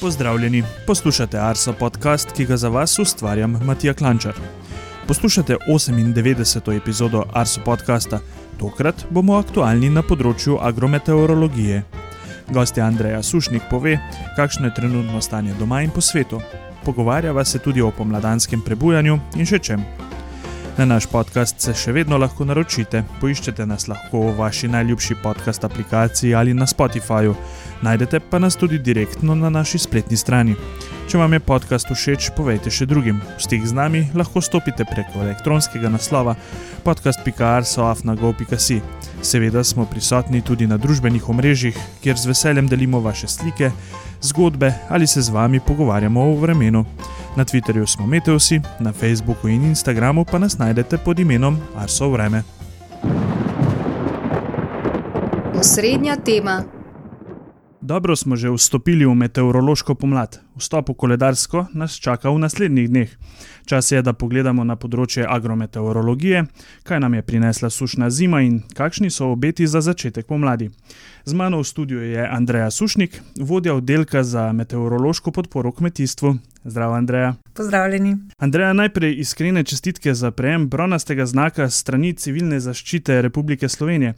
Pozdravljeni, 0.00 0.62
poslušate 0.86 1.38
Arso 1.38 1.72
podcast, 1.72 2.32
ki 2.32 2.44
ga 2.44 2.56
za 2.56 2.68
vas 2.68 2.98
ustvarjam 2.98 3.60
Matija 3.64 3.94
Klančar. 3.94 4.32
Poslušate 5.06 5.56
98. 5.68 6.76
epizodo 6.76 7.24
Arso 7.32 7.60
podcasta, 7.64 8.20
tokrat 8.58 9.04
bomo 9.10 9.36
aktualni 9.36 9.90
na 9.90 10.02
področju 10.02 10.56
agrometeorologije. 10.60 11.82
Gost 12.48 12.78
Andreja 12.78 13.22
Sušnik 13.22 13.68
pove, 13.70 13.98
kakšno 14.36 14.70
je 14.70 14.74
trenutno 14.74 15.20
stanje 15.20 15.54
doma 15.58 15.82
in 15.82 15.90
po 15.90 16.00
svetu. 16.00 16.40
Pogovarjava 16.84 17.44
se 17.44 17.58
tudi 17.58 17.82
o 17.82 17.90
pomladanskem 17.90 18.64
prebujanju 18.64 19.20
in 19.36 19.46
še 19.46 19.58
čem. 19.58 19.84
Na 20.80 20.86
naš 20.86 21.04
podcast 21.12 21.60
se 21.60 21.74
še 21.76 21.92
vedno 21.92 22.16
lahko 22.16 22.46
naročite. 22.48 23.02
Poiščete 23.20 23.66
nas 23.68 23.84
lahko 23.90 24.22
v 24.30 24.30
vaši 24.38 24.68
najljubši 24.72 25.18
podcast 25.20 25.64
aplikaciji 25.68 26.32
ali 26.34 26.54
na 26.56 26.64
Spotifyju. 26.64 27.34
Najdete 27.84 28.20
pa 28.30 28.38
nas 28.40 28.56
tudi 28.56 28.78
direktno 28.80 29.34
na 29.36 29.50
naši 29.52 29.78
spletni 29.78 30.16
strani. 30.16 30.56
Če 31.10 31.18
vam 31.20 31.36
je 31.36 31.40
podcast 31.44 31.92
všeč, 31.92 32.30
povejte 32.32 32.72
še 32.72 32.88
drugim. 32.88 33.20
V 33.36 33.44
stik 33.44 33.66
z 33.68 33.76
nami 33.76 34.06
lahko 34.16 34.40
stopite 34.40 34.88
preko 34.88 35.20
elektronskega 35.20 35.92
naslova 35.92 36.32
podcast.arsoafnago.si. 36.88 38.80
Seveda 39.20 39.60
smo 39.60 39.84
prisotni 39.84 40.40
tudi 40.40 40.64
na 40.70 40.80
družbenih 40.80 41.28
omrežjih, 41.28 41.76
kjer 42.00 42.16
z 42.16 42.32
veseljem 42.32 42.72
delimo 42.72 43.04
vaše 43.04 43.28
slike, 43.28 43.68
zgodbe 44.24 44.72
ali 44.88 45.04
se 45.06 45.20
z 45.20 45.28
vami 45.28 45.60
pogovarjamo 45.60 46.24
o 46.24 46.36
vremenu. 46.40 46.86
Na 47.40 47.44
Twitterju 47.44 47.86
smo 47.86 48.06
Meteosi, 48.06 48.60
na 48.80 48.92
Facebooku 48.92 49.48
in 49.48 49.64
Instagramu 49.64 50.24
pa 50.24 50.38
nas 50.38 50.58
najdete 50.58 50.98
pod 50.98 51.18
imenom 51.18 51.56
Arso 51.76 52.10
Vreme. 52.10 52.42
Osrednja 55.60 56.16
tema. 56.16 56.64
Dobro 57.80 58.16
smo 58.16 58.36
že 58.36 58.50
vstopili 58.50 59.06
v 59.06 59.14
meteorološko 59.14 59.94
pomlad. 59.94 60.40
Vstop 60.56 60.88
v 60.88 60.94
koledarsko 60.94 61.66
nas 61.72 61.96
čaka 61.96 62.30
v 62.30 62.38
naslednjih 62.38 62.88
dneh. 62.88 63.10
Čas 63.64 63.88
je, 63.92 64.02
da 64.02 64.12
pogledamo 64.12 64.64
na 64.64 64.76
področje 64.76 65.24
agrometeorologije, 65.24 66.44
kaj 66.84 67.00
nam 67.00 67.14
je 67.14 67.22
prinesla 67.22 67.70
sušna 67.70 68.10
zima 68.10 68.42
in 68.44 68.60
kakšni 68.76 69.08
so 69.10 69.32
obeti 69.32 69.66
za 69.66 69.80
začetek 69.80 70.26
pomladi. 70.26 70.68
Z 71.24 71.32
mano 71.32 71.64
v 71.64 71.64
studiu 71.64 72.04
je 72.04 72.20
Andreja 72.20 72.70
Sušnik, 72.70 73.16
vodja 73.40 73.74
oddelka 73.74 74.22
za 74.24 74.52
meteorološko 74.52 75.32
podporo 75.32 75.72
kmetijstvu. 75.72 76.36
Zdravo, 76.64 76.94
Andreja. 76.94 77.34
Pozdravljeni. 77.54 78.16
Andreja, 78.38 78.72
najprej 78.72 79.14
iskrene 79.20 79.64
čestitke 79.64 80.14
za 80.14 80.30
prejem 80.30 80.68
bronastega 80.68 81.26
znaka 81.26 81.70
strani 81.70 82.12
civilne 82.14 82.60
zaščite 82.60 83.22
Republike 83.22 83.68
Slovenije. 83.68 84.14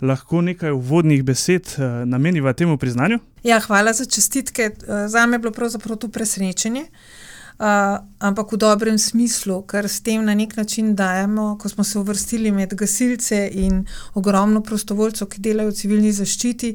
Lahko 0.00 0.40
nekaj 0.40 0.70
uvodnih 0.70 1.24
besed 1.24 1.66
eh, 1.78 2.04
nameniva 2.04 2.52
temu 2.52 2.76
priznanju? 2.78 3.18
Ja, 3.42 3.60
hvala 3.60 3.92
za 3.92 4.04
čestitke. 4.04 4.62
Eh, 4.62 5.08
za 5.08 5.26
me 5.26 5.34
je 5.34 5.38
bilo 5.38 5.52
pravzaprav 5.52 5.96
to 5.96 6.08
presenečenje. 6.08 6.80
Uh, 6.80 7.35
ampak 7.58 8.52
v 8.52 8.56
dobrem 8.56 8.98
smislu, 8.98 9.62
ker 9.64 9.88
s 9.88 10.00
tem 10.04 10.24
na 10.24 10.34
nek 10.34 10.56
način 10.56 10.94
dajemo, 10.94 11.56
ko 11.58 11.68
smo 11.68 11.84
se 11.84 11.98
uvrstili 11.98 12.50
med 12.52 12.74
gasilce 12.74 13.48
in 13.52 13.86
ogromno 14.14 14.60
prostovoljcev, 14.60 15.28
ki 15.28 15.40
delajo 15.40 15.70
v 15.70 15.76
civilni 15.76 16.12
zaščiti, 16.12 16.74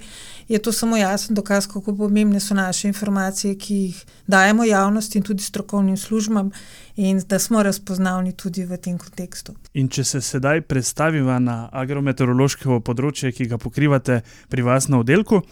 je 0.50 0.60
to 0.60 0.72
samo 0.72 0.98
jasen 0.98 1.36
dokaz, 1.36 1.68
kako 1.68 1.96
pomembne 1.96 2.40
so 2.40 2.58
naše 2.58 2.88
informacije, 2.88 3.56
ki 3.56 3.76
jih 3.76 4.06
dajemo 4.28 4.64
javnosti 4.64 5.18
in 5.18 5.24
tudi 5.24 5.44
strokovnim 5.44 5.98
službam, 5.98 6.52
in 6.96 7.22
da 7.28 7.40
smo 7.40 7.64
razpoznavni 7.64 8.34
tudi 8.34 8.66
v 8.66 8.78
tem 8.78 8.98
kontekstu. 8.98 9.56
In 9.74 9.90
če 9.90 10.04
se 10.04 10.22
sedaj 10.22 10.62
predstavimo 10.62 11.40
na 11.40 11.70
agrometeorološko 11.72 12.80
področje, 12.80 13.32
ki 13.32 13.48
ga 13.48 13.58
pokrivate 13.58 14.22
pri 14.50 14.62
vas 14.62 14.88
na 14.88 15.00
oddelku. 15.00 15.44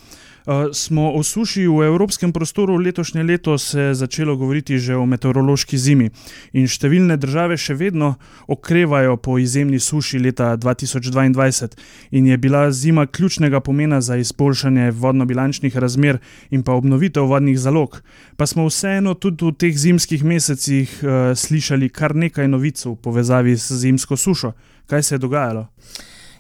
Eh, 0.49 0.73
smo 0.73 1.11
o 1.13 1.23
suši 1.23 1.67
v 1.67 1.85
evropskem 1.85 2.31
prostoru 2.33 2.77
letošnje 2.77 3.23
leto 3.23 3.57
se 3.57 3.93
začelo 3.93 4.35
govoriti 4.35 4.79
že 4.79 4.95
o 4.95 5.05
meteorološki 5.05 5.77
zimi 5.77 6.09
in 6.53 6.65
številne 6.65 7.17
države 7.21 7.57
še 7.57 7.75
vedno 7.77 8.15
okrevajo 8.47 9.17
po 9.17 9.37
izjemni 9.37 9.79
suši 9.79 10.17
leta 10.19 10.55
2022 10.57 11.75
in 12.11 12.27
je 12.27 12.37
bila 12.37 12.71
zima 12.71 13.05
ključnega 13.05 13.59
pomena 13.59 14.01
za 14.01 14.15
izboljšanje 14.17 14.91
vodno-bilančnih 14.91 15.77
razmer 15.77 16.17
in 16.49 16.63
pa 16.63 16.73
obnovitev 16.73 17.29
vodnih 17.29 17.59
zalog. 17.59 18.01
Pa 18.37 18.47
smo 18.47 18.65
vseeno 18.65 19.13
tudi 19.13 19.45
v 19.45 19.53
teh 19.53 19.77
zimskih 19.77 20.23
mesecih 20.23 20.89
uh, 21.03 21.28
slišali 21.35 21.89
kar 21.89 22.15
nekaj 22.15 22.47
novic 22.47 22.85
v 22.85 22.95
povezavi 22.95 23.55
z 23.55 23.77
zimsko 23.77 24.17
sušo. 24.17 24.51
Kaj 24.87 25.03
se 25.03 25.15
je 25.15 25.19
dogajalo? 25.19 25.67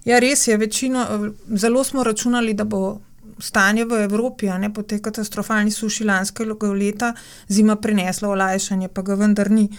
Ja, 0.05 0.19
res 0.19 0.47
je. 0.47 0.57
Večino, 0.57 1.05
zelo 1.47 1.83
smo 1.83 2.03
računali, 2.03 2.53
da 2.53 2.63
bo 2.63 3.01
stanje 3.39 3.85
v 3.85 4.03
Evropi, 4.03 4.49
ne 4.59 4.73
po 4.73 4.83
tej 4.83 5.01
katastrofalni 5.01 5.71
suši 5.71 6.05
lanskega 6.05 6.73
leta, 6.73 7.13
zima 7.47 7.75
prinesla 7.75 8.29
olajšanje, 8.29 8.87
pa 8.87 9.01
ga 9.01 9.15
vendar 9.15 9.51
ni. 9.51 9.69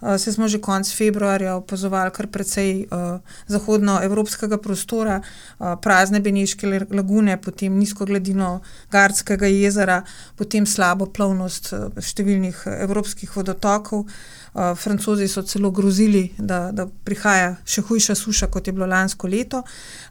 Uh, 0.00 0.16
se 0.16 0.32
smo 0.32 0.48
že 0.48 0.60
konec 0.60 0.94
februarja 0.94 1.56
opazovali 1.56 2.10
kar 2.10 2.26
precej 2.26 2.86
uh, 2.90 3.20
zahodnoevropskega 3.46 4.58
prostora, 4.58 5.20
uh, 5.20 5.74
prazne 5.82 6.20
Beneške 6.20 6.66
lagune, 6.90 7.36
potem 7.36 7.78
nizko 7.78 8.04
gladino 8.04 8.60
Gardskega 8.90 9.46
jezera, 9.46 10.02
potem 10.36 10.66
slabo 10.66 11.06
plovnost 11.06 11.74
številnih 11.98 12.66
evropskih 12.88 13.36
vodotokov. 13.36 14.06
Uh, 14.06 14.74
Francozi 14.76 15.28
so 15.28 15.42
celo 15.42 15.70
grozili, 15.70 16.32
da, 16.38 16.70
da 16.72 16.86
prihaja 17.04 17.56
še 17.64 17.82
hujša 17.86 18.14
suša, 18.14 18.48
kot 18.50 18.66
je 18.66 18.72
bilo 18.72 18.86
lansko 18.86 19.28
leto. 19.28 19.62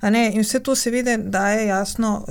In 0.03 0.41
vse 0.41 0.59
to 0.63 0.75
seveda 0.75 1.17
daje 1.17 1.67
jasno 1.67 2.25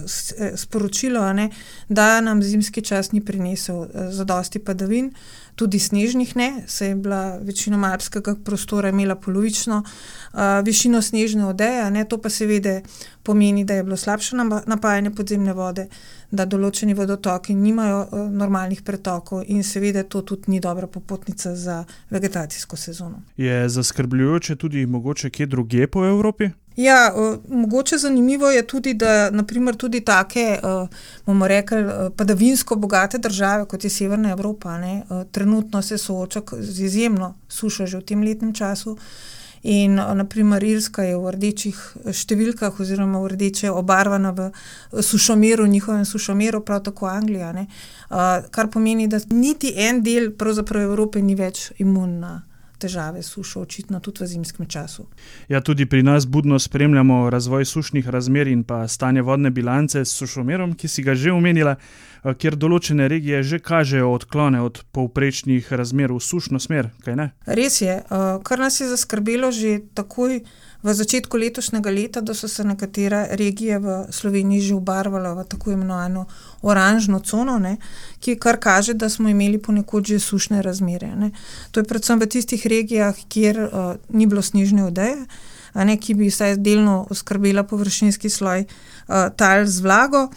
sporočilo, 0.67 1.25
ne, 1.33 1.49
da 1.89 2.21
nam 2.21 2.43
zimski 2.43 2.83
čas 2.83 3.13
ni 3.13 3.25
prinesel 3.25 3.87
uh, 3.87 3.89
zadosti 4.11 4.59
padavin, 4.59 5.13
tudi 5.57 5.79
snežnih 5.79 6.37
ne, 6.37 6.65
se 6.67 6.87
je 6.87 6.95
bila 6.95 7.39
večina 7.43 7.77
marskega 7.77 8.35
prostora 8.45 8.89
imela 8.89 9.17
polovično 9.17 9.83
uh, 9.83 10.41
višino 10.65 11.03
snežne 11.03 11.47
odeje, 11.47 11.91
ne, 11.91 12.05
to 12.05 12.19
pa 12.21 12.31
seveda 12.31 12.81
pomeni, 13.23 13.65
da 13.65 13.75
je 13.75 13.85
bilo 13.85 13.97
slabše 13.97 14.37
napajanje 14.67 15.11
podzemne 15.11 15.53
vode, 15.53 15.89
da 16.31 16.45
določeni 16.45 16.95
vodotoki 16.95 17.55
nimajo 17.55 18.03
uh, 18.05 18.29
normalnih 18.31 18.83
pretokov 18.83 19.43
in 19.47 19.65
seveda 19.65 20.05
to 20.05 20.23
tudi 20.23 20.53
ni 20.53 20.61
dobra 20.61 20.87
popotnica 20.87 21.55
za 21.57 21.85
vegetacijsko 22.11 22.77
sezono. 22.77 23.23
Je 23.37 23.69
zaskrbljujoče 23.69 24.57
tudi 24.57 24.87
mogoče 24.87 25.31
kje 25.31 25.47
druge 25.47 25.87
po 25.87 26.05
Evropi? 26.07 26.51
Ja, 26.77 27.13
mogoče 27.49 27.99
zanimivo 27.99 28.51
je 28.51 28.67
tudi, 28.67 28.95
da 28.95 29.31
naprimer 29.31 29.77
tudi 29.77 30.01
take, 30.01 30.59
bomo 31.27 31.49
rekli, 31.49 31.85
padavinsko 32.17 32.77
bogate 32.77 33.19
države, 33.19 33.65
kot 33.65 33.85
je 33.85 33.91
Severna 33.91 34.31
Evropa, 34.31 34.79
ne, 34.79 35.03
trenutno 35.47 35.83
se 35.83 35.99
sooča 35.99 36.43
z 36.59 36.81
izjemno 36.81 37.35
sušo 37.49 37.87
že 37.87 37.99
v 37.99 38.03
tem 38.03 38.23
letnem 38.23 38.53
času. 38.55 38.97
In 39.63 39.95
naprimer 39.95 40.63
Irska 40.63 41.03
je 41.03 41.17
v 41.17 41.31
rdečih 41.35 41.79
številkah, 42.15 42.75
oziroma 42.81 43.19
v 43.19 43.33
rdeče 43.35 43.71
obarvana 43.71 44.31
v 44.31 44.51
sušomeru, 45.03 45.67
njihovem 45.67 46.05
sušomeru, 46.05 46.61
prav 46.61 46.83
tako 46.87 47.07
Anglija. 47.07 47.51
Uh, 47.51 48.47
kar 48.51 48.71
pomeni, 48.71 49.09
da 49.09 49.19
niti 49.31 49.73
en 49.75 50.03
del 50.03 50.31
Evrope 50.83 51.23
ni 51.23 51.35
več 51.35 51.73
imun 51.79 52.21
na 52.21 52.43
težave 52.79 53.23
s 53.23 53.33
sušo, 53.35 53.63
očitno 53.67 54.01
tudi 54.01 54.25
v 54.25 54.27
zimskem 54.27 54.67
času. 54.67 55.07
Ja, 55.49 55.61
tudi 55.61 55.87
pri 55.87 56.03
nas 56.03 56.27
budno 56.27 56.59
spremljamo 56.59 57.31
razvoj 57.31 57.65
sušnih 57.65 58.09
razmer 58.09 58.47
in 58.47 58.65
pa 58.65 58.89
stanje 58.89 59.23
vodne 59.23 59.51
bilance 59.51 60.05
s 60.05 60.13
sušomerom, 60.13 60.75
ki 60.75 60.89
si 60.89 61.03
ga 61.03 61.15
že 61.15 61.33
omenila, 61.33 61.77
kjer 62.35 62.57
določene 62.57 63.09
regije 63.09 63.43
že 63.43 63.59
kažejo 63.63 64.11
odklone 64.13 64.61
od 64.63 64.83
povprečnih 64.93 65.73
razmer 65.73 66.13
v 66.13 66.21
sušno 66.21 66.61
smer. 66.63 66.91
Res 67.47 67.81
je, 67.81 68.01
kar 68.43 68.59
nas 68.59 68.81
je 68.81 68.89
zaskrbelo 68.91 69.53
že 69.53 69.81
takoj 69.95 70.41
v 70.87 70.95
začetku 70.95 71.37
letošnjega 71.37 71.91
leta, 71.91 72.21
da 72.21 72.35
so 72.35 72.49
se 72.49 72.65
nekatere 72.65 73.27
regije 73.37 73.79
v 73.79 74.07
Sloveniji 74.11 74.61
že 74.61 74.75
obarvale 74.75 75.35
v 75.35 75.45
tako 75.45 75.73
imenovano 75.73 76.27
oranžno 76.63 77.21
cono, 77.21 77.59
ne, 77.59 77.77
ki 78.21 78.37
kar 78.39 78.61
kaže, 78.61 78.95
da 78.95 79.09
smo 79.09 79.29
imeli 79.29 79.59
ponekod 79.59 80.07
že 80.07 80.21
sušne 80.21 80.63
razmere. 80.63 81.11
Ne. 81.17 81.31
To 81.71 81.81
je 81.81 81.85
predvsem 81.85 82.21
v 82.21 82.27
tistih 82.27 82.66
regijah, 82.69 83.17
kjer 83.29 83.61
uh, 83.67 83.95
ni 84.09 84.27
bilo 84.27 84.43
snežne 84.43 84.87
odeje, 84.87 85.27
ne, 85.75 85.97
ki 86.01 86.15
bi 86.17 86.31
vsaj 86.31 86.57
delno 86.65 87.03
oskrbela 87.11 87.67
površinski 87.69 88.31
sloj 88.31 88.65
uh, 88.65 89.29
tal 89.37 89.67
z 89.67 89.85
vlago. 89.85 90.29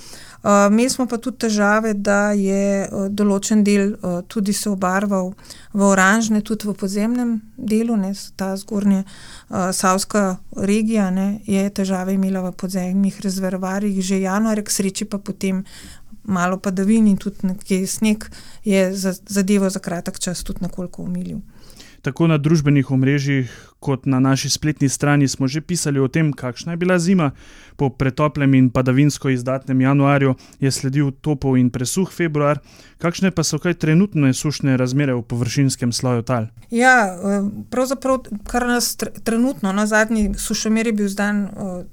Uh, 0.44 0.72
Imeli 0.72 0.90
smo 0.90 1.04
pa 1.08 1.18
tudi 1.18 1.38
težave, 1.38 1.94
da 1.94 2.32
je 2.32 2.88
uh, 2.88 3.08
določen 3.12 3.60
del 3.68 3.90
uh, 3.92 4.22
tudi 4.24 4.54
se 4.56 4.70
obarval 4.72 5.34
v 5.76 5.84
oranžne, 5.84 6.40
tudi 6.48 6.70
v 6.70 6.76
podzemnem 6.80 7.34
delu, 7.58 7.98
ne, 8.00 8.14
ta 8.40 8.54
zgornja 8.56 9.04
uh, 9.04 9.74
Savska 9.76 10.38
regija 10.56 11.10
ne, 11.12 11.42
je 11.44 11.66
težave 11.76 12.16
imela 12.16 12.46
v 12.48 12.54
podzemnih 12.56 13.20
rezervarjih 13.20 14.00
že 14.00 14.22
januarja, 14.24 14.64
k 14.64 14.76
sreči 14.78 15.10
pa 15.12 15.20
potem 15.20 15.66
malo 16.24 16.58
padavin 16.58 17.08
in 17.12 17.18
tudi 17.20 17.52
nekaj 17.52 17.84
sneg 17.88 18.24
je 18.64 18.96
za, 18.96 19.14
zadevo 19.28 19.70
za 19.70 19.80
kratek 19.80 20.20
čas 20.20 20.44
tudi 20.44 20.64
nekoliko 20.64 21.04
umilil. 21.04 21.44
Tako 22.02 22.28
na 22.28 22.38
družbenih 22.38 22.92
omrežjih, 22.92 23.52
kot 23.80 24.06
na 24.06 24.20
naši 24.20 24.50
spletni 24.50 24.90
strani 24.90 25.28
smo 25.28 25.48
že 25.48 25.62
pisali 25.62 26.00
o 26.00 26.08
tem, 26.08 26.32
kakšna 26.34 26.74
je 26.74 26.78
bila 26.78 27.00
zima. 27.00 27.32
Po 27.76 27.90
pretoplem 27.90 28.54
in 28.54 28.70
padavinsko 28.70 29.30
izdatnem 29.30 29.82
januarju 29.82 30.36
je 30.60 30.72
sledil 30.72 31.12
topov 31.12 31.58
in 31.58 31.70
presuh 31.70 32.12
februar. 32.12 32.60
Kakšne 33.00 33.32
pa 33.32 33.44
so 33.44 33.60
kaj 33.60 33.80
trenutne 33.80 34.34
sušne 34.34 34.78
razmere 34.78 35.16
v 35.16 35.24
površinskem 35.24 35.92
sloju 35.92 36.24
tal? 36.28 36.48
Ja, 36.72 37.16
eh, 37.16 37.44
pravzaprav, 37.72 38.26
kar 38.48 38.68
nas 38.68 38.96
trenutno, 39.24 39.72
na 39.72 39.88
zadnji 39.88 40.34
sušomer 40.38 40.88
je 40.88 40.94
bil 40.94 41.08
zdan 41.08 41.48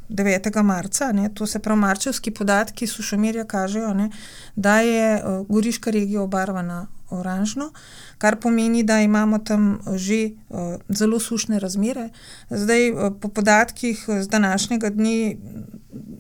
9. 0.09 0.63
marca, 0.63 1.13
ne, 1.13 1.31
to 1.35 1.47
se 1.47 1.59
pravi, 1.59 1.81
marčevski 1.81 2.31
podatki 2.31 2.87
sušomerja 2.87 3.45
kažejo, 3.45 3.95
ne, 3.95 4.11
da 4.57 4.81
je 4.81 5.15
eh, 5.15 5.23
Goriška 5.49 5.91
regija 5.91 6.23
obarvana 6.23 6.87
oranžno, 7.11 7.71
kar 8.19 8.37
pomeni, 8.41 8.83
da 8.83 9.01
imamo 9.01 9.39
tam 9.39 9.79
že 9.95 10.31
uh, 10.49 10.59
zelo 10.89 11.21
sušne 11.21 11.59
razmere. 11.59 12.09
Zdaj, 12.51 12.91
uh, 12.91 13.13
po 13.21 13.29
podatkih 13.29 14.05
z 14.21 14.29
današnjega 14.29 14.91
dne, 14.91 15.37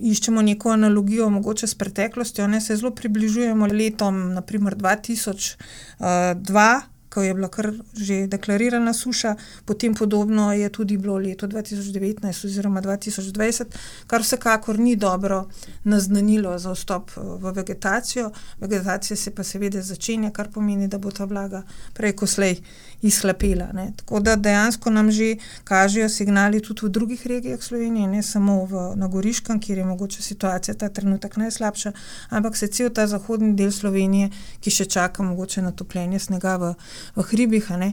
iščemo 0.00 0.43
neko 0.43 0.70
analogijo, 0.70 1.31
mogoče 1.31 1.66
s 1.66 1.75
preteklostjo, 1.75 2.46
ne 2.46 2.60
se 2.60 2.76
zelo 2.76 2.90
približujemo 2.90 3.66
letom, 3.66 4.34
naprimer 4.34 4.76
2002 4.76 6.81
ko 7.16 7.22
je 7.22 7.34
bila 7.34 7.48
kar 7.48 7.70
že 7.96 8.26
deklarirana 8.28 8.92
suša, 8.92 9.34
potem 9.64 9.94
podobno 9.94 10.52
je 10.52 10.68
tudi 10.68 10.98
bilo 11.00 11.16
leto 11.16 11.46
2019 11.48 12.44
oziroma 12.44 12.82
2020, 12.84 13.64
kar 14.06 14.20
vsekakor 14.20 14.78
ni 14.78 14.96
dobro 14.96 15.46
naznanilo 15.84 16.58
za 16.58 16.74
vstop 16.76 17.10
eh, 17.16 17.20
v 17.40 17.52
vegetacijo. 17.56 18.30
Vegetacija 18.60 19.16
se 19.16 19.32
pa 19.34 19.44
seveda 19.44 19.80
začenja, 19.82 20.30
kar 20.30 20.52
pomeni, 20.52 20.88
da 20.92 20.98
bo 20.98 21.10
ta 21.10 21.24
vlaga 21.24 21.62
preko 21.94 22.26
slej 22.26 22.60
izhlapela. 23.02 23.69
Ne. 23.72 23.93
Tako 23.96 24.20
da 24.20 24.37
dejansko 24.37 24.90
nam 24.90 25.10
že 25.10 25.37
kažejo 25.64 26.08
signali 26.08 26.60
tudi 26.62 26.87
v 26.87 26.90
drugih 26.90 27.26
regijah 27.26 27.62
Slovenije, 27.62 28.08
ne 28.08 28.22
samo 28.22 28.64
v, 28.64 28.93
na 28.96 29.08
Goriškem, 29.08 29.60
kjer 29.60 29.78
je 29.78 29.84
mogoče 29.84 30.22
situacija 30.22 30.75
ta 30.75 30.88
trenutek 30.88 31.37
najslabša, 31.37 31.93
ampak 32.28 32.56
se 32.56 32.66
cel 32.66 32.90
ta 32.90 33.06
zahodni 33.06 33.54
del 33.54 33.72
Slovenije, 33.72 34.31
ki 34.60 34.70
še 34.70 34.84
čaka 34.84 35.22
mogoče 35.22 35.62
na 35.62 35.72
topljenje 35.72 36.19
snega 36.19 36.56
v, 36.56 36.75
v 37.16 37.26
hribih, 37.31 37.70
ne, 37.78 37.93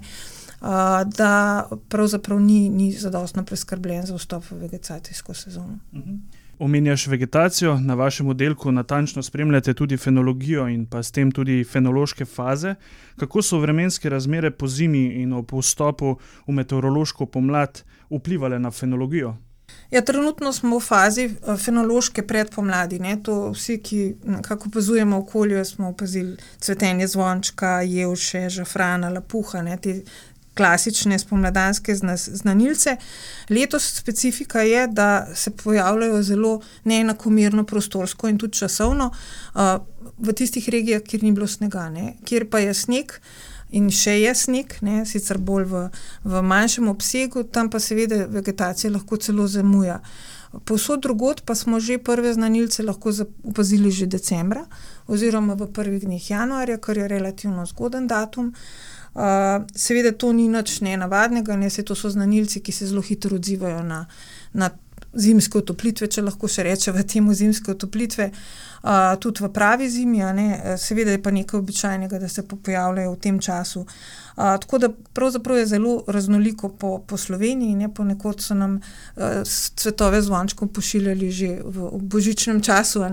da 1.17 1.67
pravzaprav 1.89 2.39
ni, 2.39 2.69
ni 2.69 2.91
zadostno 2.91 3.43
preskrbljen 3.43 4.05
za 4.05 4.15
vstop 4.15 4.51
v 4.51 4.63
vegetacijsko 4.67 5.33
sezono. 5.33 5.79
Mhm. 5.93 6.42
Omenjaš 6.63 7.07
vegetacijo, 7.07 7.79
na 7.79 7.93
vašem 7.93 8.27
oddelku 8.27 8.71
natančno 8.71 9.23
spremljate 9.23 9.73
tudi 9.73 9.97
fenologijo 9.97 10.67
in 10.67 10.85
pa 10.85 11.03
s 11.03 11.11
tem 11.11 11.31
tudi 11.31 11.63
fenološke 11.63 12.25
faze. 12.25 12.75
Kako 13.19 13.41
so 13.41 13.59
vremenske 13.59 14.09
razmere 14.09 14.51
po 14.51 14.67
zimi 14.67 15.03
in 15.21 15.33
ob 15.33 15.51
vstopu 15.51 16.15
v 16.47 16.53
meteorološko 16.53 17.25
pomlad 17.25 17.83
vplivali 18.09 18.59
na 18.59 18.71
fenologijo? 18.71 19.35
Ja, 19.91 20.01
trenutno 20.01 20.53
smo 20.53 20.77
v 20.77 20.81
fazi 20.81 21.23
eh, 21.23 21.57
fenološke 21.57 22.23
predpomladi. 22.27 22.99
Ne? 22.99 23.17
To 23.23 23.51
vsi, 23.51 23.77
ki 23.77 24.15
opazujemo 24.65 25.17
okolje, 25.17 25.65
smo 25.65 25.89
opazili 25.89 26.37
cvetenje 26.59 27.07
zvončka, 27.07 27.81
jevše, 27.81 28.49
žafrana, 28.49 29.09
lapuha, 29.09 29.61
ne? 29.61 29.77
te 29.77 30.01
klasične 30.53 31.19
spomladanske 31.19 31.95
znanilce. 32.17 32.97
Letos 33.49 33.95
specifika 33.97 34.61
je, 34.61 34.87
da 34.87 35.27
se 35.35 35.51
pojavljajo 35.51 36.23
zelo 36.23 36.61
neenakomerno 36.83 37.63
prostorsko 37.63 38.27
in 38.27 38.37
tudi 38.37 38.57
časovno 38.57 39.11
uh, 39.53 39.61
v 40.17 40.33
tistih 40.33 40.69
regijah, 40.69 41.01
kjer 41.01 41.23
ni 41.23 41.31
bilo 41.31 41.47
snega, 41.47 41.89
ne? 41.89 42.13
kjer 42.25 42.49
pa 42.49 42.59
je 42.59 42.73
sneg. 42.73 43.17
In 43.73 43.87
še 43.89 44.19
je 44.19 44.35
sneg, 44.37 44.75
ne, 44.85 44.99
sicer 45.09 45.39
bolj 45.41 45.63
v, 45.65 45.79
v 46.29 46.41
manjšem 46.45 46.91
obsegu, 46.91 47.41
tam 47.43 47.71
pa 47.73 47.79
seveda 47.81 48.27
vegetacija 48.29 48.91
lahko 48.93 49.17
celo 49.17 49.47
zamuja. 49.49 49.97
Povsod 50.53 51.01
drugot 51.01 51.41
pa 51.41 51.55
smo 51.57 51.79
že 51.81 51.97
prve 51.97 52.35
znanilce 52.37 52.83
lahko 52.85 53.09
opazili 53.49 53.89
že 53.91 54.05
decembra, 54.05 54.67
oziroma 55.09 55.57
v 55.57 55.71
prvih 55.73 56.05
dneh 56.05 56.29
januarja, 56.29 56.77
kar 56.77 57.01
je 57.01 57.07
relativno 57.09 57.65
zgoden 57.65 58.05
datum. 58.07 58.53
Uh, 58.53 58.92
seveda 59.75 60.11
to 60.11 60.33
ni 60.33 60.47
nič 60.47 60.79
nenavadnega, 60.81 61.55
ne 61.55 61.69
se 61.69 61.83
to 61.83 61.95
so 61.95 62.09
znanilci, 62.09 62.61
ki 62.61 62.71
se 62.71 62.87
zelo 62.87 63.01
hitro 63.01 63.35
odzivajo 63.35 63.83
na, 63.83 64.05
na 64.53 64.69
zimske 65.13 65.57
otoplitve, 65.61 66.07
če 66.09 66.25
lahko 66.25 66.49
še 66.49 66.65
rečemo 66.65 67.03
temu 67.05 67.33
zimske 67.37 67.73
otoplitve. 67.73 68.31
Uh, 68.83 69.13
tudi 69.15 69.39
v 69.39 69.47
pravi 69.55 69.85
zimi, 69.87 70.19
seveda 70.75 71.13
je 71.13 71.21
pa 71.23 71.31
nekaj 71.31 71.55
običajnega, 71.61 72.17
da 72.19 72.27
se 72.27 72.43
pojavljajo 72.43 73.13
v 73.13 73.19
tem 73.23 73.37
času. 73.39 73.85
Uh, 74.35 74.57
tako 74.59 74.77
da 74.77 74.89
pravzaprav 75.13 75.57
je 75.57 75.65
zelo 75.65 76.03
raznoliko 76.07 76.69
po, 76.69 76.97
po 77.07 77.17
Sloveniji. 77.17 77.77
Ne, 77.79 77.87
ponekod 77.93 78.41
so 78.43 78.57
nam 78.59 78.73
uh, 78.81 79.23
cvetove 79.75 80.21
zvončkov 80.21 80.67
pošiljali 80.75 81.31
že 81.31 81.47
v, 81.63 81.87
v 81.93 82.01
božičnem 82.11 82.59
času, 82.61 83.05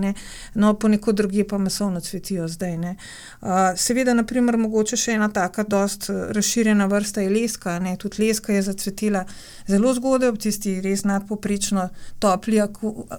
no, 0.55 0.73
ponekod 0.73 1.15
druge 1.15 1.47
pa 1.47 1.57
masovno 1.57 2.01
cvetijo 2.01 2.47
zdaj. 2.51 2.75
Uh, 2.75 3.71
seveda, 3.79 4.13
naprimer, 4.13 4.57
mogoče 4.57 4.99
še 4.99 5.15
ena 5.15 5.29
taka 5.31 5.63
dost 5.63 6.09
razširjena 6.09 6.85
vrsta 6.91 7.23
je 7.23 7.29
leska. 7.29 7.79
Ne, 7.79 7.95
tudi 7.95 8.27
leska 8.27 8.51
je 8.51 8.67
zacvetila 8.67 9.23
zelo 9.71 9.93
zgodaj, 9.93 10.35
ob 10.35 10.37
tisti 10.41 10.81
res 10.83 11.07
nadpoprečno 11.31 11.89
topli 12.19 12.59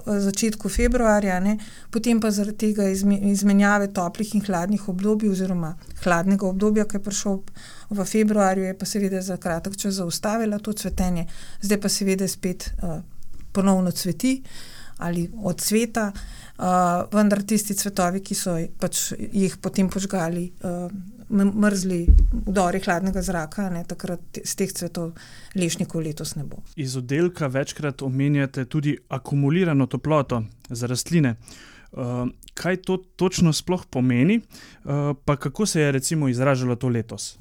začetku 0.04 0.68
februarja, 0.68 1.40
ne, 1.40 1.58
potem 1.90 2.20
pa 2.20 2.30
zaradi 2.30 2.72
tega 2.72 2.88
izmenjave 2.88 3.92
toplih 3.92 4.34
in 4.34 4.44
hladnih 4.44 4.88
obdobij, 4.88 5.30
oziroma 5.30 5.76
hladnega 6.04 6.46
obdobja, 6.46 6.84
ki 6.84 6.96
je 6.96 7.02
prišel 7.02 7.40
v 7.90 8.04
februarju 8.04 8.64
je 8.64 8.78
pa 8.78 8.86
seveda 8.86 9.22
za 9.22 9.36
kratek 9.36 9.76
čas 9.76 9.94
zaustavila 9.94 10.58
to 10.58 10.72
cvetenje, 10.72 11.26
zdaj 11.60 11.80
pa 11.80 11.88
seveda 11.88 12.28
spet 12.28 12.72
uh, 12.82 13.00
ponovno 13.52 13.90
cveti 13.90 14.42
ali 14.98 15.30
od 15.42 15.60
cveta, 15.60 16.12
uh, 16.12 16.64
vendar 17.12 17.42
tisti 17.42 17.74
cvetovi, 17.74 18.20
ki 18.22 18.34
so 18.34 18.54
pač 18.78 19.12
jih 19.18 19.56
potem 19.58 19.88
požgali, 19.90 20.52
uh, 20.62 20.92
mrzli 21.32 22.06
vdori 22.46 22.80
hladnega 22.84 23.22
zraka, 23.22 23.68
ne, 23.72 23.84
takrat 23.88 24.40
z 24.44 24.54
teh 24.56 24.72
cvetov 24.72 25.12
lešnikov 25.58 26.04
letos 26.04 26.36
ne 26.36 26.44
bo. 26.44 26.62
Iz 26.76 26.96
oddelka 26.96 27.48
večkrat 27.52 28.02
omenjate 28.02 28.64
tudi 28.64 28.96
akumulirano 29.08 29.86
toploto 29.86 30.44
za 30.68 30.86
rastline. 30.86 31.36
Uh, 31.92 32.28
kaj 32.54 32.76
to 32.88 32.96
točno 33.16 33.52
sploh 33.52 33.84
pomeni, 33.90 34.40
uh, 34.40 35.12
pa 35.24 35.36
kako 35.36 35.66
se 35.66 35.80
je 35.80 35.92
recimo 35.92 36.28
izražalo 36.28 36.76
to 36.76 36.88
letos? 36.88 37.36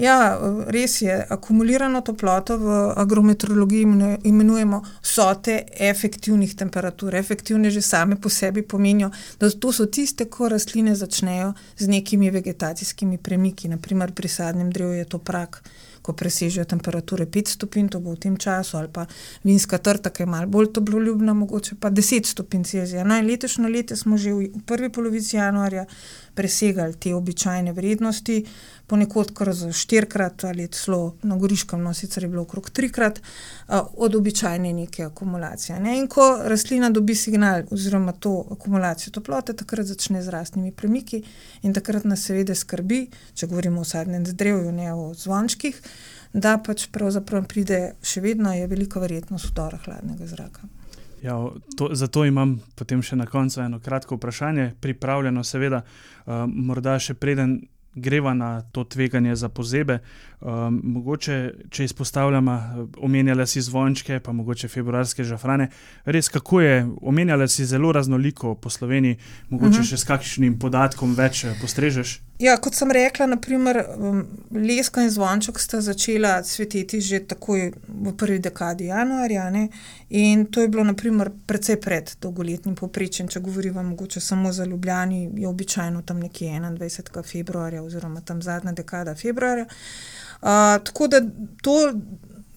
Ja, 0.00 0.38
res 0.66 1.02
je. 1.02 1.12
Akumulirano 1.28 2.00
toploto 2.00 2.56
v 2.58 2.76
agrometeorologiji 2.96 3.86
imenujemo 4.24 4.80
sote 5.02 5.58
efektivnih 5.76 6.54
temperatur. 6.56 7.14
Efektivne 7.14 7.70
že 7.70 7.82
same 7.82 8.16
po 8.16 8.28
sebi 8.28 8.62
pomenijo, 8.62 9.10
da 9.40 9.50
to 9.50 9.72
so 9.72 9.86
tiste, 9.86 10.24
ko 10.24 10.48
rastline 10.48 10.94
začnejo 10.96 11.52
z 11.76 11.88
nekimi 11.88 12.30
vegetacijskimi 12.30 13.18
premiki, 13.18 13.68
naprimer 13.68 14.12
pri 14.12 14.28
sadnem 14.28 14.72
drevu 14.72 14.92
je 14.92 15.04
to 15.04 15.18
prak 15.18 15.62
ko 16.02 16.12
presežejo 16.16 16.64
temperature 16.64 17.26
5 17.26 17.54
stopinj, 17.54 17.88
to 17.92 18.00
bo 18.00 18.14
v 18.16 18.20
tem 18.24 18.36
času, 18.36 18.76
ali 18.80 18.88
pa 18.88 19.06
vinska 19.44 19.78
trta, 19.78 20.10
ki 20.10 20.24
je 20.24 20.26
malo 20.26 20.48
bolj 20.48 20.72
toploljubna, 20.72 21.34
mogoče 21.36 21.76
pa 21.80 21.90
10 21.90 22.26
stopinj 22.26 22.64
Celzija. 22.64 23.04
No, 23.04 23.18
in 23.20 23.28
letošnje 23.28 23.68
leto 23.68 23.96
smo 23.96 24.16
že 24.16 24.32
v 24.32 24.64
prvi 24.66 24.88
polovici 24.92 25.36
januarja 25.36 25.86
presegali 26.34 26.96
te 26.96 27.14
običajne 27.14 27.72
vrednosti, 27.72 28.44
ponekod 28.90 29.30
kar 29.34 29.52
za 29.54 29.70
štirikrat 29.72 30.44
ali 30.44 30.66
celo 30.74 31.14
na 31.22 31.36
Goriškem, 31.38 31.82
no 31.82 31.94
sicer 31.94 32.24
je 32.26 32.28
bilo 32.28 32.42
okrog 32.42 32.70
trikrat 32.70 33.20
od 33.96 34.14
običajne 34.14 34.72
neke 34.72 35.04
akumulacije. 35.06 35.78
Ne? 35.80 35.98
In 35.98 36.08
ko 36.10 36.26
rastlina 36.44 36.90
dobi 36.90 37.14
signal 37.14 37.62
oziroma 37.70 38.12
to 38.12 38.34
akumulacijo 38.50 39.12
toplote, 39.14 39.54
takrat 39.56 39.86
začne 39.86 40.22
z 40.22 40.34
rastnimi 40.34 40.72
premiki 40.72 41.22
in 41.62 41.74
takrat 41.74 42.04
nas 42.04 42.26
seveda 42.26 42.54
skrbi, 42.54 43.04
če 43.34 43.46
govorimo 43.46 43.84
o 43.84 43.86
sadnem 43.86 44.26
zdrevju, 44.26 44.72
ne 44.72 44.92
o 44.94 45.12
zvončkih, 45.14 45.80
da 46.32 46.58
pač 46.58 46.88
pravzaprav 46.92 47.46
pride 47.50 47.80
še 48.02 48.22
vedno 48.26 48.52
je 48.54 48.66
velika 48.70 49.00
verjetnost 49.00 49.52
vdora 49.52 49.78
hladnega 49.84 50.26
zraka. 50.26 50.68
Ja, 51.22 51.36
to, 51.76 51.90
zato 51.92 52.24
imam 52.24 52.56
potem 52.74 53.02
še 53.04 53.18
na 53.20 53.26
koncu 53.28 53.60
eno 53.60 53.78
kratko 53.84 54.16
vprašanje, 54.16 54.70
pripravljeno, 54.80 55.44
seveda, 55.44 55.82
uh, 55.84 56.46
morda 56.48 56.96
še 56.98 57.14
preden 57.14 57.58
greva 57.94 58.34
na 58.34 58.62
to 58.62 58.84
tveganje 58.84 59.36
za 59.36 59.48
pozebe. 59.48 59.98
Um, 60.40 60.80
mogoče, 60.84 61.52
če 61.70 61.84
izpostavljamo, 61.84 62.86
omenjala 62.98 63.46
si 63.46 63.60
zvončke, 63.60 64.20
pa 64.20 64.32
mogoče 64.32 64.68
februarske 64.68 65.24
žafrane. 65.24 65.68
Res, 66.04 66.28
kako 66.28 66.60
je, 66.60 66.86
omenjala 67.02 67.48
si 67.48 67.66
zelo 67.66 67.92
raznoliko 67.92 68.54
po 68.54 68.70
Sloveniji, 68.70 69.16
mogoče 69.48 69.68
uh 69.68 69.74
mhm. 69.74 69.82
-huh. 69.82 69.90
še 69.90 69.96
s 69.96 70.04
kakšnim 70.04 70.58
podatkom 70.58 71.14
več 71.14 71.44
postrežeš. 71.60 72.20
Ja, 72.40 72.54
kot 72.56 72.72
sem 72.72 72.88
rekla, 72.90 73.26
naprimer, 73.28 73.82
um, 74.00 74.22
leska 74.56 75.02
in 75.04 75.10
zvonček 75.12 75.58
sta 75.60 75.82
začela 75.84 76.38
cveteti 76.42 77.00
že 77.00 77.18
takoj 77.28 77.66
v 77.84 78.12
prvi 78.16 78.38
dekadi 78.40 78.86
januarja. 78.88 79.50
Ne? 79.50 79.66
In 80.16 80.46
to 80.48 80.64
je 80.64 80.68
bilo, 80.72 80.84
naprimer, 80.84 81.28
precej 81.46 81.76
pred 81.76 82.14
dolgoletnim 82.22 82.74
poprečjem. 82.74 83.28
Če 83.28 83.44
govorimo 83.44 83.82
mogoče 83.82 84.20
samo 84.24 84.52
za 84.52 84.64
Ljubljani, 84.64 85.30
je 85.36 85.48
običajno 85.48 86.02
tam 86.02 86.20
nekje 86.20 86.48
21. 86.60 87.22
februarja 87.32 87.82
oziroma 87.82 88.20
tam 88.20 88.40
zadnja 88.42 88.72
dekada 88.72 89.14
februarja. 89.14 89.66
Uh, 90.40 90.48
tako 90.84 91.08
da 91.12 91.20
to 91.62 91.92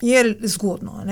je 0.03 0.38
zgodno. 0.41 1.03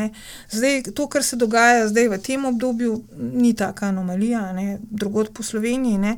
Zdaj, 0.51 0.83
to, 0.95 1.07
kar 1.07 1.23
se 1.23 1.35
dogaja 1.35 1.87
zdaj 1.87 2.09
v 2.09 2.17
tem 2.17 2.45
obdobju, 2.45 3.03
ni 3.17 3.53
taka 3.53 3.85
anomalija, 3.85 4.53
drugod 4.79 5.31
po 5.33 5.43
Sloveniji. 5.43 5.97
Ne? 5.97 6.17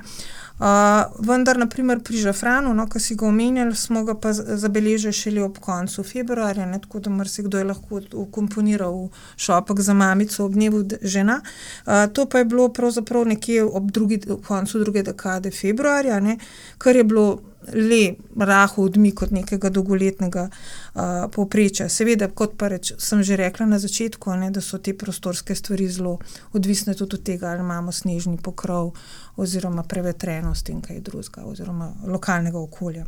Uh, 0.53 1.25
vendar, 1.25 1.57
naprimer 1.57 1.99
pri 1.99 2.17
Žafranu, 2.21 2.75
no, 2.77 2.85
ki 2.87 2.99
si 3.01 3.15
ga 3.17 3.25
omenjali, 3.25 3.75
smo 3.75 4.03
ga 4.05 4.13
pa 4.15 4.31
zabeležili 4.33 5.13
šele 5.13 5.41
ob 5.43 5.57
koncu 5.59 6.03
februarja, 6.05 6.67
ne, 6.69 6.77
tako 6.79 7.01
da 7.03 7.09
marsikdo 7.09 7.57
je 7.57 7.67
lahko 7.67 8.01
ukomponiral 8.21 9.09
šopek 9.35 9.81
za 9.81 9.93
mamico 9.93 10.45
ob 10.45 10.53
dnevu 10.53 10.83
žena. 11.01 11.39
Uh, 11.85 12.05
to 12.13 12.25
pa 12.29 12.43
je 12.43 12.45
bilo 12.45 12.69
pravzaprav 12.69 13.25
nekje 13.27 13.63
ob 13.65 13.91
drugi, 13.91 14.21
koncu 14.47 14.79
druge 14.79 15.03
dekade 15.03 15.51
februarja, 15.51 16.19
ne, 16.19 16.37
kar 16.77 16.95
je 16.95 17.03
bilo 17.03 17.52
le 17.73 18.15
rahu 18.45 18.83
odmik 18.83 19.21
od 19.21 19.31
nekega 19.31 19.69
dolgoletnega 19.69 20.47
uh, 20.49 21.01
povprečja. 21.31 21.89
Seveda, 21.89 22.27
kot 22.27 22.57
pa 22.57 22.67
reč, 22.73 22.93
sem 22.97 23.23
že 23.23 23.37
rekla 23.39 23.65
na 23.65 23.79
začetku, 23.79 24.35
ne, 24.39 24.51
da 24.51 24.61
so 24.61 24.77
te 24.77 24.93
prostorske 24.97 25.55
stvari 25.55 25.87
zelo 25.87 26.17
odvisne 26.53 26.93
tudi 26.93 27.15
od 27.19 27.23
tega, 27.23 27.51
ali 27.51 27.63
imamo 27.65 27.91
snežni 27.91 28.37
pokrov 28.37 28.93
oziroma 29.35 29.83
prevetrenost 29.83 30.69
in 30.69 30.81
kaj 30.81 30.99
drugega, 30.99 31.45
oziroma 31.45 31.93
lokalnega 32.07 32.59
okolja. 32.59 33.05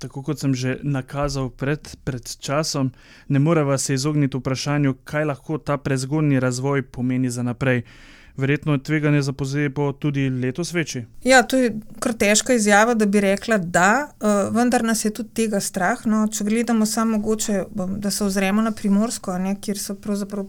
Tako 0.00 0.22
kot 0.24 0.40
sem 0.40 0.54
že 0.56 0.78
nakazal 0.82 1.50
pred, 1.52 1.84
pred 2.04 2.24
časom, 2.24 2.92
ne 3.28 3.38
moremo 3.38 3.76
se 3.78 3.94
izogniti 3.94 4.38
vprašanju, 4.38 4.94
kaj 5.04 5.24
lahko 5.24 5.58
ta 5.58 5.76
prezgodni 5.76 6.40
razvoj 6.40 6.82
pomeni 6.82 7.30
za 7.30 7.42
naprej 7.42 7.84
verjetno 8.36 8.78
tveganje 8.78 9.22
za 9.22 9.32
pozebo 9.32 9.92
tudi 9.92 10.28
letos 10.30 10.72
večji. 10.74 11.04
Ja, 11.24 11.42
to 11.42 11.56
je 11.56 11.74
kar 11.98 12.12
težka 12.12 12.54
izjava, 12.54 12.94
da 12.94 13.06
bi 13.06 13.20
rekla, 13.20 13.58
da, 13.58 14.08
uh, 14.20 14.54
vendar 14.56 14.84
nas 14.84 15.04
je 15.04 15.10
tudi 15.14 15.34
tega 15.34 15.60
strah. 15.60 16.06
No, 16.06 16.26
če 16.28 16.44
gledamo 16.44 16.86
samo 16.86 17.18
mogoče, 17.18 17.64
da 17.74 18.10
se 18.10 18.24
ozremo 18.24 18.62
na 18.62 18.72
primorsko, 18.72 19.38
ne, 19.38 19.56
kjer 19.60 19.78
so 19.78 19.94
pravzaprav 19.94 20.46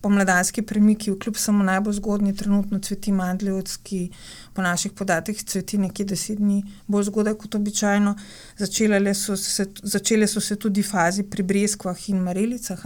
pomladanski 0.00 0.62
premiki, 0.62 1.12
kljub 1.18 1.36
samo 1.36 1.64
najbolj 1.64 1.92
zgodni, 1.92 2.36
trenutno 2.36 2.78
cveti 2.78 3.12
mandljevski, 3.12 4.10
po 4.52 4.62
naših 4.62 4.92
podatkih 4.92 5.42
cveti 5.44 5.78
nekje 5.78 6.04
deset 6.04 6.38
dni 6.38 6.62
bolj 6.86 7.04
zgodaj 7.04 7.34
kot 7.34 7.54
običajno. 7.54 8.14
Začele 8.58 9.14
so 9.14 9.36
se, 9.36 9.66
začele 9.82 10.26
so 10.26 10.40
se 10.40 10.56
tudi 10.56 10.82
fazi 10.82 11.22
pri 11.22 11.42
breskvah 11.42 12.08
in 12.08 12.22
marelicah. 12.22 12.84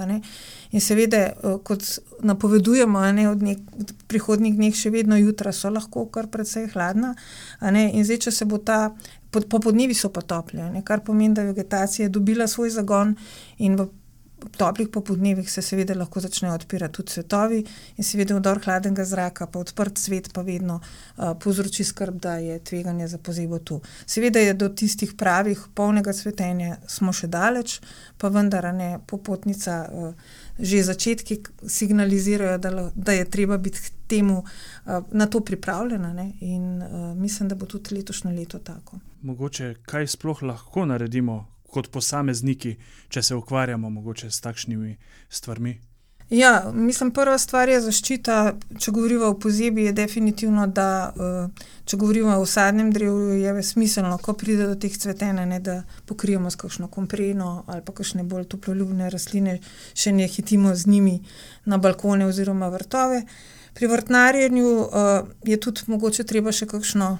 In 0.70 0.80
seveda, 0.80 1.16
eh, 1.16 1.56
kot 1.64 1.84
napovedujemo, 2.20 3.00
ne, 3.12 3.28
od 3.28 3.42
nek, 3.42 3.58
prihodnjih 4.06 4.56
dneh 4.56 4.74
še 4.74 4.90
vedno 4.90 5.16
jutra 5.16 5.52
so 5.52 5.70
lahko 5.70 6.06
kar 6.06 6.26
precej 6.26 6.68
hladna. 6.72 7.14
In 7.62 8.04
zdaj, 8.04 8.18
če 8.18 8.30
se 8.30 8.44
bo 8.44 8.58
ta. 8.58 8.94
Popodnevi 9.32 9.94
so 9.96 10.10
pa 10.12 10.20
tople, 10.20 10.60
kar 10.84 11.00
pomeni, 11.00 11.32
da 11.34 11.40
je 11.40 11.54
vegetacija 11.54 12.08
dobila 12.12 12.44
svoj 12.46 12.68
zagon 12.70 13.14
in 13.56 13.78
v 13.80 13.86
toplih 14.56 14.88
popodnevih 14.88 15.50
se 15.50 15.62
seveda 15.62 15.94
lahko 15.94 16.20
začnejo 16.20 16.54
odpirati 16.54 16.94
tudi 16.94 17.12
cvetovi 17.12 17.64
in 17.96 18.04
seveda 18.04 18.36
vdor 18.36 18.60
hladnega 18.64 19.04
zraka, 19.04 19.46
pa 19.46 19.58
odprt 19.58 19.98
svet 19.98 20.30
pa 20.32 20.42
vedno 20.42 20.80
uh, 20.80 21.32
povzroči 21.40 21.84
skrb, 21.84 22.20
da 22.20 22.36
je 22.36 22.58
tveganje 22.58 23.08
za 23.08 23.18
pozebo 23.18 23.58
tu. 23.58 23.80
Seveda 24.06 24.40
je 24.40 24.54
do 24.54 24.68
tistih 24.68 25.14
pravih 25.18 25.66
polnega 25.74 26.12
cvetenja 26.12 26.76
smo 26.86 27.12
še 27.12 27.26
daleč, 27.26 27.80
pa 28.18 28.28
vendar 28.28 28.72
ne 28.74 28.98
popotnica. 29.06 29.84
Uh, 29.92 30.14
Že 30.62 30.82
začetki 30.84 31.38
signalizirajo, 31.66 32.58
da, 32.60 32.70
da 32.94 33.12
je 33.16 33.24
treba 33.24 33.56
biti 33.58 33.80
temu, 34.06 34.42
uh, 34.44 35.00
na 35.10 35.26
to 35.26 35.40
pripravljena, 35.40 36.12
ne? 36.12 36.26
in 36.40 36.82
uh, 36.82 37.16
mislim, 37.16 37.48
da 37.48 37.54
bo 37.54 37.66
tudi 37.66 37.96
letošnje 37.96 38.32
leto 38.32 38.58
tako. 38.58 39.00
Mogoče 39.22 39.74
kaj 39.88 40.06
sploh 40.06 40.42
lahko 40.42 40.84
naredimo, 40.86 41.51
kot 41.72 41.88
posamezniki, 41.92 42.76
če 43.08 43.22
se 43.22 43.38
ukvarjamo 43.38 43.90
mogoče 43.90 44.30
s 44.30 44.44
takšnimi 44.44 44.96
stvarmi? 45.28 45.78
Ja, 46.32 46.70
mislim, 46.74 47.10
prva 47.12 47.34
stvar 47.38 47.68
je 47.68 47.80
zaščita. 47.84 48.36
Če 48.80 48.92
govorimo 48.94 49.26
o 49.28 49.34
pozebi, 49.36 49.84
je 49.84 49.92
definitivno, 49.92 50.64
da 50.64 51.12
eh, 51.12 51.66
če 51.84 51.98
govorimo 52.00 52.38
o 52.40 52.46
sadnem 52.48 52.88
drevu, 52.92 53.34
je 53.36 53.52
smiselno, 53.68 54.16
ko 54.16 54.32
pride 54.40 54.70
do 54.70 54.78
teh 54.80 54.96
cvetenja, 54.96 55.44
ne, 55.48 55.58
da 55.60 55.82
pokrijemo 56.08 56.50
s 56.50 56.56
kakšno 56.56 56.88
kompreno 56.88 57.50
ali 57.66 57.84
pa 57.84 57.92
kakšne 57.92 58.24
bolj 58.24 58.46
toploljubne 58.54 59.10
rastline, 59.12 59.58
še 59.92 60.14
ne 60.16 60.28
hitimo 60.28 60.72
z 60.72 60.88
njimi 60.88 61.18
na 61.68 61.76
balkone 61.76 62.24
oziroma 62.30 62.72
vrtove. 62.72 63.26
Pri 63.76 63.92
vrtnarjenju 63.92 64.72
uh, 64.72 65.28
je 65.44 65.60
tudi 65.60 65.84
mogoče 65.92 66.24
treba 66.24 66.52
še 66.52 66.68
kakšno. 66.72 67.12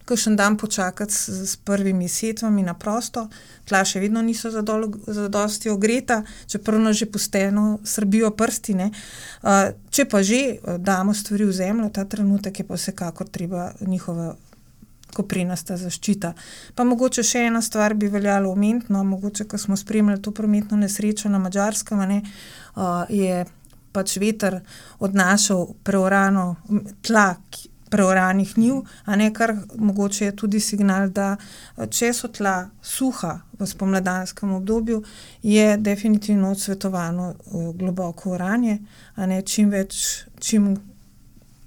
Uh, 0.00 0.10
kakšen 0.10 0.36
dan 0.36 0.56
počakati 0.56 1.14
s, 1.14 1.28
s 1.28 1.56
prvimi 1.56 2.08
setvami 2.08 2.62
na 2.62 2.74
prosto, 2.74 3.28
tla 3.68 3.84
še 3.86 4.02
vedno 4.02 4.22
niso 4.22 4.50
za 4.50 5.28
dosti 5.28 5.70
ogreta, 5.70 6.22
čeprav 6.50 6.82
nas 6.82 6.98
že 6.98 7.06
posteno 7.06 7.78
srbijo 7.84 8.32
prstine. 8.34 8.90
Uh, 9.42 9.70
če 9.90 10.08
pa 10.10 10.22
že 10.26 10.58
damo 10.78 11.14
stvari 11.14 11.46
v 11.46 11.54
zemljo, 11.54 11.90
ta 11.94 12.04
trenutek 12.04 12.62
je 12.62 12.66
pa 12.66 12.78
vsekakor 12.78 13.28
treba 13.28 13.72
njihova. 13.80 14.36
Ko 15.10 15.24
prinasta 15.26 15.74
zaščita. 15.74 16.28
Pa 16.78 16.84
mogoče 16.86 17.24
še 17.26 17.40
ena 17.48 17.58
stvar 17.66 17.96
bi 17.98 18.06
veljalo 18.06 18.52
omeniti, 18.54 18.92
no, 18.94 19.00
mogoče, 19.02 19.42
ko 19.50 19.58
smo 19.58 19.74
spremljali 19.74 20.22
to 20.22 20.30
prometno 20.30 20.78
nesrečo 20.78 21.26
na 21.26 21.40
Mačarskem, 21.42 21.98
uh, 21.98 23.10
je 23.10 23.40
pač 23.90 24.14
veter 24.22 24.60
odnašal 25.02 25.66
preorano 25.82 26.44
tla, 27.02 27.34
preoranih 27.90 28.58
njiv, 28.58 28.82
a 29.04 29.16
ne 29.16 29.32
kar 29.34 29.54
mogoče 29.76 30.24
je 30.24 30.36
tudi 30.36 30.60
signal, 30.60 31.10
da 31.10 31.36
če 31.76 32.12
so 32.14 32.28
tla 32.28 32.70
suha 32.82 33.40
v 33.58 33.66
spomladanskem 33.66 34.52
obdobju, 34.52 35.02
je 35.42 35.76
definitivno 35.76 36.50
odsvetovano 36.50 37.32
eh, 37.32 37.72
globoko 37.74 38.36
oranje, 38.36 38.78
a 39.14 39.26
ne 39.26 39.42
čim 39.42 39.70
več, 39.70 40.24
čim 40.40 40.74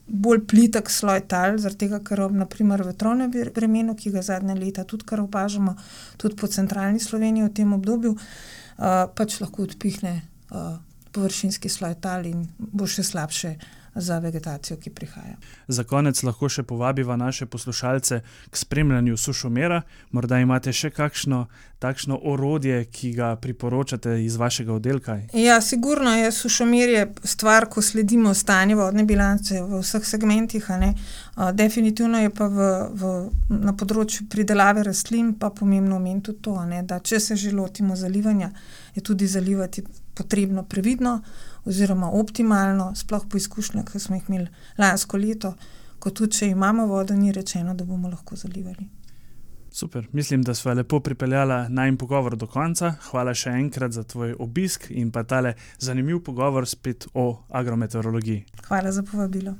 bolj 0.07 0.43
plitek 0.47 0.89
sloj 0.91 1.23
tal, 1.31 1.57
zaradi 1.57 1.85
tega, 1.85 1.99
ker 2.03 2.25
ob 2.25 2.33
naprimer 2.35 2.83
vetrovnem 2.85 3.31
vremenu, 3.31 3.95
ki 3.95 4.11
ga 4.13 4.21
zadnje 4.21 4.55
leta 4.59 4.83
tudi 4.83 5.07
kar 5.07 5.23
opažamo, 5.23 5.75
tudi 6.21 6.35
po 6.39 6.47
centralni 6.47 6.99
Sloveniji 6.99 7.47
v 7.47 7.53
tem 7.61 7.71
obdobju, 7.73 8.11
uh, 8.13 9.05
pač 9.15 9.39
lahko 9.41 9.63
odpihne 9.63 10.19
uh, 10.51 10.75
površinski 11.15 11.69
sloj 11.69 11.95
tal 12.03 12.27
in 12.27 12.43
bo 12.57 12.87
še 12.89 13.05
slabše 13.05 13.55
za 13.95 14.19
vegetacijo, 14.19 14.77
ki 14.77 14.89
prihaja. 14.89 15.35
Za 15.67 15.83
konec 15.83 16.23
lahko 16.23 16.49
še 16.49 16.63
povabiva 16.63 17.15
naše 17.15 17.45
poslušalce 17.45 18.21
k 18.49 18.57
spremljanju 18.57 19.17
sušomera. 19.17 19.81
Morda 20.11 20.39
imate 20.39 20.73
še 20.73 20.89
kakšno 20.89 21.47
takšno 21.83 22.19
orodje, 22.23 22.85
ki 22.85 23.11
ga 23.17 23.33
priporočate 23.35 24.15
iz 24.23 24.37
vašega 24.39 24.73
oddelka? 24.73 25.17
Ja, 25.33 25.61
sigurno 25.61 26.13
je 26.15 26.31
sušomer 26.31 26.89
je 26.89 27.03
stvar, 27.23 27.67
ko 27.69 27.81
sledimo 27.81 28.33
stanje 28.33 28.77
vodne 28.79 29.03
bilance 29.03 29.59
v 29.61 29.81
vseh 29.81 30.05
segmentih. 30.07 30.69
Definitivno 31.53 32.21
je 32.23 32.31
pa 32.31 32.47
v, 32.47 32.69
v, 33.01 33.11
na 33.67 33.75
področju 33.75 34.29
pridelave 34.31 34.85
rastlin 34.87 35.33
pa 35.39 35.51
pomembno 35.51 35.99
omeniti 35.99 36.31
tudi 36.31 36.43
to, 36.47 36.55
ne, 36.69 36.83
da 36.87 37.01
če 37.03 37.19
se 37.19 37.35
že 37.35 37.51
lotimo 37.51 37.99
zalivanja, 37.99 38.53
je 38.95 39.03
tudi 39.03 39.27
zalivati 39.27 39.83
potrebno 40.15 40.63
previdno 40.63 41.19
oziroma 41.65 42.11
optimalno, 42.11 42.91
sploh 42.95 43.25
po 43.29 43.37
izkušnjah, 43.37 43.85
ki 43.91 43.99
smo 43.99 44.15
jih 44.15 44.29
imeli 44.29 44.47
lansko 44.77 45.17
leto, 45.17 45.53
ko 45.99 46.11
tudi 46.11 46.39
če 46.39 46.51
imamo 46.51 46.85
vodo, 46.87 47.15
ni 47.15 47.31
rečeno, 47.31 47.73
da 47.73 47.85
bomo 47.85 48.09
lahko 48.09 48.35
zalivali. 48.35 48.89
Super, 49.73 50.07
mislim, 50.11 50.43
da 50.43 50.53
smo 50.53 50.73
lepo 50.73 50.99
pripeljali 50.99 51.73
najmen 51.73 51.97
pogovor 51.97 52.35
do 52.35 52.47
konca. 52.47 52.93
Hvala 53.09 53.33
še 53.33 53.49
enkrat 53.57 53.91
za 53.91 54.03
tvoj 54.03 54.35
obisk 54.39 54.85
in 54.89 55.09
pa 55.11 55.23
tale 55.23 55.55
zanimiv 55.79 56.19
pogovor 56.23 56.67
spet 56.69 57.07
o 57.13 57.45
agrometeorologiji. 57.49 58.43
Hvala 58.67 58.91
za 58.91 59.03
povabilo. 59.03 59.55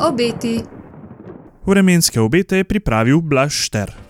Obeti. 0.00 0.62
Vremenske 1.66 2.20
obete 2.20 2.56
je 2.56 2.64
pripravil 2.64 3.20
Blaž 3.20 3.52
Šter. 3.68 4.03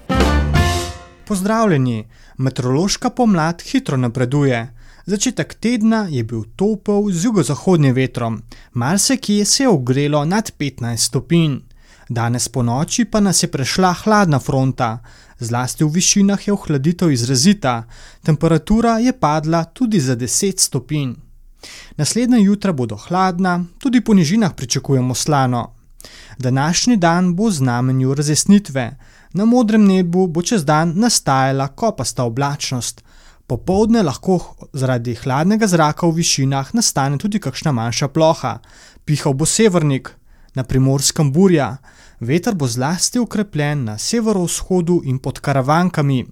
Pozdravljeni! 1.26 2.04
Meteorološka 2.38 3.10
pomlad 3.10 3.62
hitro 3.62 3.96
napreduje. 3.96 4.74
Začetek 5.06 5.54
tedna 5.54 6.06
je 6.10 6.24
bil 6.24 6.42
topel 6.56 7.08
z 7.10 7.24
jugozahodnim 7.24 7.94
vetrom, 7.94 8.42
marsikje 8.72 9.44
se 9.44 9.62
je 9.62 9.68
ogrelo 9.68 10.24
nad 10.24 10.50
15 10.58 10.96
stopinj. 10.96 11.56
Danes 12.08 12.48
po 12.48 12.62
noči 12.62 13.04
pa 13.04 13.20
nas 13.20 13.42
je 13.42 13.48
prešla 13.48 13.92
hladna 13.92 14.38
fronta, 14.38 14.98
zlasti 15.38 15.84
v 15.84 15.88
višinah 15.88 16.46
je 16.46 16.52
ohladitev 16.52 17.12
izrazita, 17.12 17.84
temperatura 18.22 18.98
je 18.98 19.12
padla 19.12 19.64
tudi 19.64 20.00
za 20.00 20.16
10 20.16 20.60
stopinj. 20.60 21.14
Naslednja 21.96 22.38
jutra 22.38 22.72
bodo 22.72 22.96
hladna, 22.96 23.64
tudi 23.78 24.04
po 24.04 24.14
nižinah 24.14 24.52
pričakujemo 24.56 25.14
slano. 25.14 25.74
Današnji 26.38 26.96
dan 26.96 27.34
bo 27.34 27.48
v 27.48 27.50
znamenju 27.50 28.14
razjasnitve. 28.14 28.96
Na 29.34 29.44
modrem 29.44 29.86
nebu 29.86 30.26
bo 30.26 30.42
čez 30.42 30.64
dan 30.64 30.92
nastajala 30.96 31.68
kopasta 31.68 32.24
oblačnost. 32.24 33.02
Popovdne 33.46 34.02
lahko 34.02 34.38
zaradi 34.72 35.14
hladnega 35.14 35.66
zraka 35.66 36.06
v 36.06 36.20
višinah 36.22 36.70
nastane 36.74 37.18
tudi 37.18 37.40
kakšna 37.42 37.72
manjša 37.72 38.08
ploha. 38.08 38.58
Pihal 39.04 39.34
bo 39.34 39.46
severnik, 39.46 40.14
na 40.54 40.62
primorskem 40.62 41.32
burja. 41.32 41.76
Veter 42.20 42.54
bo 42.54 42.66
zlasti 42.66 43.18
ukrepljen 43.18 43.84
na 43.84 43.98
severovzhodu 43.98 45.00
in 45.04 45.18
pod 45.18 45.40
karavankami. 45.40 46.24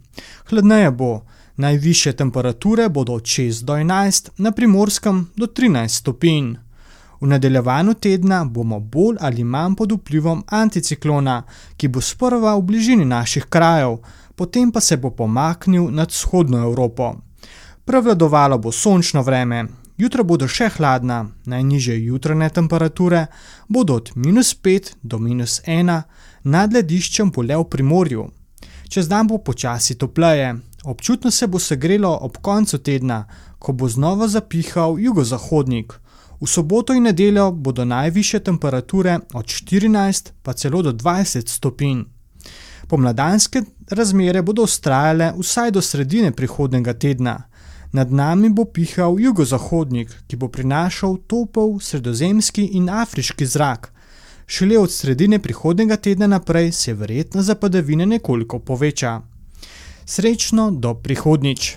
Hladneje 0.50 0.90
bo, 0.90 1.23
najviše 1.56 2.12
temperature 2.12 2.88
bodo 2.88 3.12
od 3.12 3.25
6 3.25 3.64
do 3.64 3.75
11, 3.76 4.30
na 4.38 4.52
primorskem 4.52 5.26
do 5.37 5.47
13 5.47 5.88
stopinj. 5.88 6.54
V 7.23 7.26
nadaljevanju 7.26 7.95
tedna 7.95 8.45
bomo 8.45 8.81
bolj 8.81 9.17
ali 9.21 9.45
manj 9.45 9.75
pod 9.79 9.93
vplivom 9.93 10.41
anticiklona, 10.49 11.43
ki 11.76 11.88
bo 11.88 12.00
sprva 12.00 12.57
v 12.57 12.64
bližini 12.67 13.05
naših 13.05 13.45
krajev, 13.47 14.00
potem 14.37 14.73
pa 14.73 14.81
se 14.81 14.97
bo 14.97 15.11
pomaknil 15.11 15.87
nad 15.91 16.11
vzhodno 16.11 16.59
Evropo. 16.59 17.12
Prevladovalo 17.85 18.59
bo 18.59 18.73
sončno 18.73 19.23
vreme, 19.23 19.69
jutra 19.97 20.26
bodo 20.26 20.49
še 20.49 20.69
hladna, 20.75 21.21
najnižje 21.47 22.00
jutranje 22.09 22.50
temperature 22.59 23.26
bodo 23.69 24.00
od 24.02 24.11
minus 24.17 24.50
5 24.59 24.93
do 25.02 25.19
minus 25.19 25.61
1, 25.67 26.02
nad 26.43 26.75
lediščem 26.75 27.31
bo 27.31 27.47
le 27.47 27.57
v 27.57 27.71
primorju. 27.71 28.31
Čez 28.88 29.07
dan 29.09 29.31
bo 29.31 29.38
počasi 29.38 29.95
topleje, 29.95 30.57
občutno 30.85 31.31
se 31.31 31.47
bo 31.47 31.59
segrelo 31.59 32.19
ob 32.19 32.43
koncu 32.43 32.79
tedna, 32.79 33.25
ko 33.59 33.73
bo 33.73 33.88
znova 33.88 34.26
zapihal 34.29 34.99
jugozahodnik. 34.99 36.01
V 36.42 36.46
soboto 36.46 36.92
in 36.92 37.02
nedeljo 37.02 37.52
bodo 37.52 37.84
najviše 37.84 38.40
temperature 38.40 39.18
od 39.32 39.46
14 39.46 40.30
pa 40.42 40.52
celo 40.52 40.82
do 40.82 40.92
20 40.92 41.49
stopinj. 41.49 42.02
Pomladanske 42.88 43.62
razmere 43.90 44.42
bodo 44.42 44.62
ustrajale 44.62 45.32
vsaj 45.38 45.70
do 45.70 45.80
sredine 45.80 46.32
prihodnega 46.32 46.94
tedna. 46.94 47.42
Nad 47.92 48.12
nami 48.12 48.49
bo 48.50 48.64
pihal 48.64 49.20
jugozahodnik, 49.20 50.11
ki 50.26 50.37
bo 50.37 50.49
prinašal 50.49 51.16
topel 51.26 51.78
sredozemski 51.80 52.64
in 52.64 52.90
afriški 52.90 53.46
zrak. 53.46 53.92
Šele 54.46 54.78
od 54.78 54.90
sredine 54.92 55.38
prihodnega 55.38 55.96
tedna 55.96 56.26
naprej 56.26 56.72
se 56.72 56.94
verjetno 56.94 57.42
za 57.42 57.54
padavine 57.54 58.06
nekoliko 58.06 58.58
poveča. 58.58 59.20
Srečno 60.04 60.70
do 60.70 60.94
prihodnič! 60.94 61.76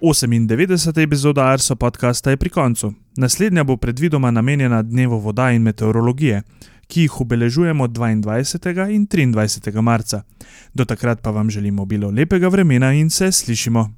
98. 0.00 1.02
epizoda 1.02 1.44
Arso 1.44 1.76
podcasta 1.76 2.30
je 2.30 2.36
pri 2.36 2.50
koncu. 2.50 2.92
Naslednja 3.16 3.64
bo 3.64 3.76
predvidoma 3.76 4.30
namenjena 4.30 4.82
dnevu 4.82 5.18
voda 5.18 5.50
in 5.50 5.62
meteorologije, 5.62 6.42
ki 6.86 7.00
jih 7.00 7.20
obeležujemo 7.20 7.88
22. 7.88 8.90
in 8.94 9.06
23. 9.06 9.80
marca. 9.80 10.22
Do 10.74 10.84
takrat 10.84 11.20
pa 11.22 11.30
vam 11.30 11.50
želimo 11.50 11.84
bilo 11.84 12.10
lepega 12.10 12.48
vremena 12.48 12.92
in 12.92 13.10
se 13.10 13.32
slišimo. 13.32 13.90